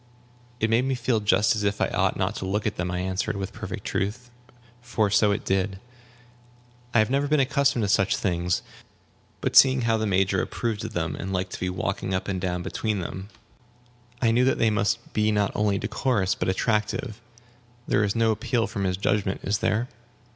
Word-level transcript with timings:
"It 0.59 0.71
made 0.71 0.85
me 0.85 0.95
feel 0.95 1.19
just 1.19 1.55
as 1.55 1.61
if 1.63 1.79
I 1.79 1.87
ought 1.89 2.17
not 2.17 2.33
to 2.37 2.45
look 2.47 2.65
at 2.65 2.75
them," 2.75 2.89
I 2.89 2.97
answered, 3.01 3.37
with 3.37 3.53
perfect 3.53 3.85
truth, 3.85 4.31
for 4.81 5.11
so 5.11 5.31
it 5.31 5.45
did; 5.45 5.79
"I 6.91 6.97
have 6.97 7.11
never 7.11 7.27
been 7.27 7.39
accustomed 7.39 7.83
to 7.83 7.87
such 7.87 8.17
things. 8.17 8.63
But 9.41 9.55
seeing 9.55 9.81
how 9.81 9.97
the 9.97 10.07
Major 10.07 10.41
approved 10.41 10.83
of 10.83 10.93
them, 10.93 11.15
and 11.15 11.31
liked 11.31 11.51
to 11.51 11.59
be 11.59 11.69
walking 11.69 12.15
up 12.15 12.27
and 12.27 12.41
down 12.41 12.63
between 12.63 12.97
them, 12.97 13.29
I 14.23 14.31
knew 14.31 14.43
that 14.45 14.57
they 14.57 14.71
must 14.71 15.13
be 15.13 15.31
not 15.31 15.51
only 15.53 15.77
decorous, 15.77 16.33
but 16.33 16.49
attractive. 16.49 17.21
There 17.87 18.03
is 18.03 18.15
no 18.15 18.31
appeal 18.31 18.65
from 18.65 18.85
his 18.85 18.97
judgment, 18.97 19.41
is 19.43 19.59
there?" 19.59 19.87